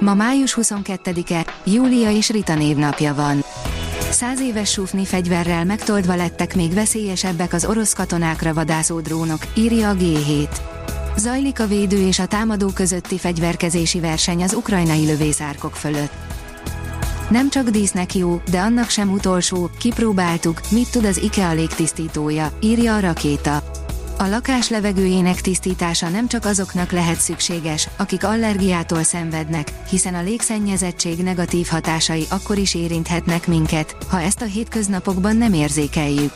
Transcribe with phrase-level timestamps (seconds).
[0.00, 3.44] Ma május 22-e, Júlia és Rita névnapja van.
[4.10, 9.94] Száz éves súfni fegyverrel megtoldva lettek még veszélyesebbek az orosz katonákra vadászó drónok, írja a
[9.94, 10.48] G7.
[11.16, 16.12] Zajlik a védő és a támadó közötti fegyverkezési verseny az ukrajnai lövészárkok fölött.
[17.28, 22.94] Nem csak dísznek jó, de annak sem utolsó, kipróbáltuk, mit tud az IKEA légtisztítója, írja
[22.94, 23.62] a rakéta.
[24.20, 31.18] A lakás levegőjének tisztítása nem csak azoknak lehet szükséges, akik allergiától szenvednek, hiszen a légszennyezettség
[31.18, 36.32] negatív hatásai akkor is érinthetnek minket, ha ezt a hétköznapokban nem érzékeljük.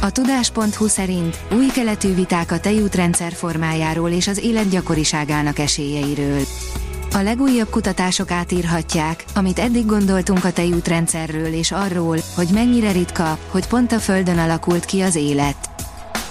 [0.00, 6.42] A tudás.hu szerint új keletű viták a tejútrendszer formájáról és az élet gyakoriságának esélyeiről.
[7.14, 13.66] A legújabb kutatások átírhatják, amit eddig gondoltunk a tejútrendszerről és arról, hogy mennyire ritka, hogy
[13.66, 15.71] pont a Földön alakult ki az élet.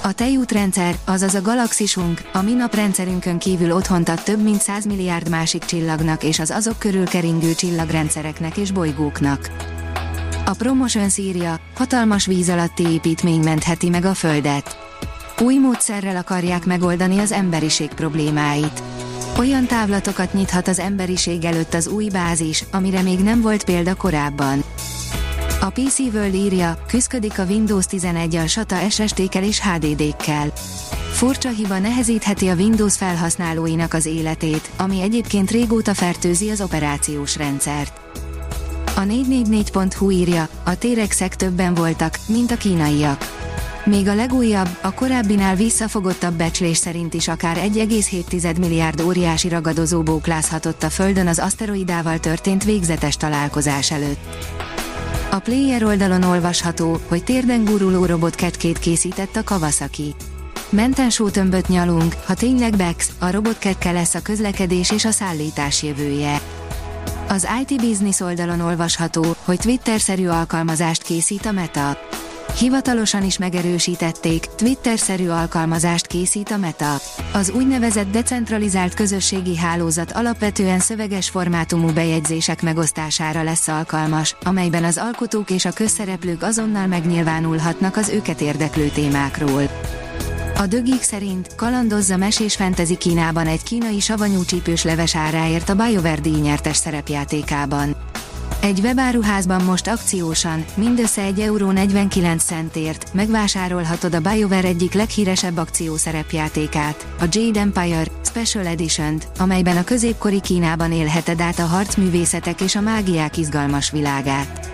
[0.03, 5.29] A tejútrendszer, azaz a galaxisunk, a mi naprendszerünkön kívül otthont ad több mint 100 milliárd
[5.29, 9.51] másik csillagnak és az azok körül keringő csillagrendszereknek és bolygóknak.
[10.45, 14.77] A Promotion szírja, hatalmas víz alatti építmény mentheti meg a Földet.
[15.39, 18.83] Új módszerrel akarják megoldani az emberiség problémáit.
[19.37, 24.63] Olyan távlatokat nyithat az emberiség előtt az új bázis, amire még nem volt példa korábban.
[25.63, 30.51] A PC World írja, küzdik a Windows 11 a SATA SSD-kkel és HDD-kkel.
[31.11, 38.01] Furcsa hiba nehezítheti a Windows felhasználóinak az életét, ami egyébként régóta fertőzi az operációs rendszert.
[38.95, 43.39] A 444.hu írja, a térexek többen voltak, mint a kínaiak.
[43.85, 50.83] Még a legújabb, a korábbinál visszafogottabb becslés szerint is akár 1,7 milliárd óriási ragadozó bóklázhatott
[50.83, 54.19] a Földön az aszteroidával történt végzetes találkozás előtt.
[55.33, 60.15] A player oldalon olvasható, hogy térden guruló robotketkét készített a Kawasaki.
[60.69, 66.41] Menten sótömböt nyalunk, ha tényleg Bex, a robotketke lesz a közlekedés és a szállítás jövője.
[67.27, 71.97] Az IT Business oldalon olvasható, hogy Twitter-szerű alkalmazást készít a Meta.
[72.57, 76.95] Hivatalosan is megerősítették, Twitter-szerű alkalmazást készít a Meta.
[77.33, 85.49] Az úgynevezett decentralizált közösségi hálózat alapvetően szöveges formátumú bejegyzések megosztására lesz alkalmas, amelyben az alkotók
[85.49, 89.63] és a közszereplők azonnal megnyilvánulhatnak az őket érdeklő témákról.
[90.57, 96.21] A dögik szerint kalandozza mesés fentezi Kínában egy kínai savanyú csípős leves áráért a BioWare
[96.21, 97.95] díjnyertes szerepjátékában.
[98.61, 107.07] Egy webáruházban most akciósan, mindössze 1 euró 49 centért megvásárolhatod a BioWare egyik leghíresebb akciószerepjátékát,
[107.19, 112.81] a Jade Empire Special Edition-t, amelyben a középkori Kínában élheted át a harcművészetek és a
[112.81, 114.69] mágiák izgalmas világát.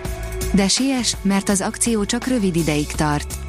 [0.54, 3.47] De siess, mert az akció csak rövid ideig tart.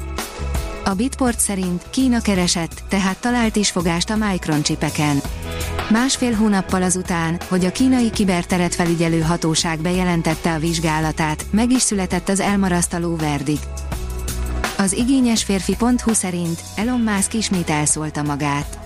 [0.84, 5.20] A Bitport szerint Kína keresett, tehát talált is fogást a Micron csipeken.
[5.90, 12.28] Másfél hónappal azután, hogy a kínai kiberteret felügyelő hatóság bejelentette a vizsgálatát, meg is született
[12.28, 13.68] az elmarasztaló verdikt.
[14.78, 18.79] Az igényes férfi.hu szerint Elon Musk ismét elszólta magát.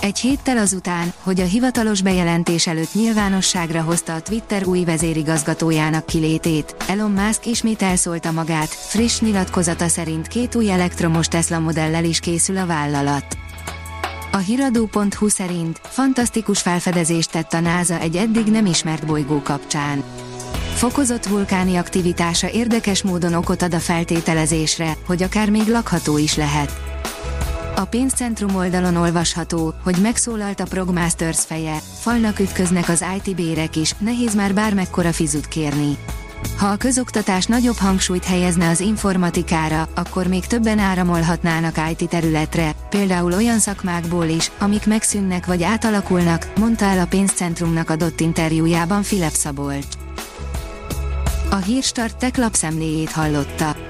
[0.00, 6.76] Egy héttel azután, hogy a hivatalos bejelentés előtt nyilvánosságra hozta a Twitter új vezérigazgatójának kilétét,
[6.88, 12.56] Elon Musk ismét elszólta magát, friss nyilatkozata szerint két új elektromos Tesla modellel is készül
[12.56, 13.24] a vállalat.
[14.32, 20.04] A hiradó.hu szerint fantasztikus felfedezést tett a NASA egy eddig nem ismert bolygó kapcsán.
[20.74, 26.89] Fokozott vulkáni aktivitása érdekes módon okot ad a feltételezésre, hogy akár még lakható is lehet.
[27.80, 33.94] A pénzcentrum oldalon olvasható, hogy megszólalt a Progmasters feje, falnak ütköznek az IT bérek is,
[33.98, 35.96] nehéz már bármekkora fizut kérni.
[36.58, 43.32] Ha a közoktatás nagyobb hangsúlyt helyezne az informatikára, akkor még többen áramolhatnának IT területre, például
[43.32, 49.94] olyan szakmákból is, amik megszűnnek vagy átalakulnak, mondta el a pénzcentrumnak adott interjújában Philip Szabolcs.
[51.50, 53.89] A Hírstart tech lapszemléjét hallotta.